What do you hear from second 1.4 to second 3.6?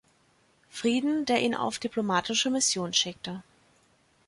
ihn auf diplomatische Mission schickte.